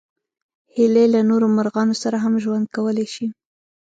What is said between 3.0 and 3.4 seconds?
شي